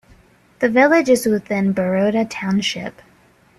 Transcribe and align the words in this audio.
The 0.61 0.67
village 0.69 1.09
is 1.09 1.27
within 1.27 1.73
Baroda 1.73 2.25
Township. 2.25 3.03